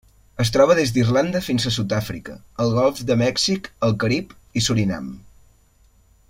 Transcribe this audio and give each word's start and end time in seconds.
Es 0.43 0.51
troba 0.53 0.75
des 0.77 0.93
d'Irlanda 0.95 1.41
fins 1.47 1.67
a 1.67 1.73
Sud-àfrica, 1.75 2.37
al 2.65 2.73
Golf 2.77 3.03
de 3.11 3.19
Mèxic, 3.23 3.69
el 3.89 3.95
Carib 4.05 4.35
i 4.61 4.65
Surinam. 4.69 5.13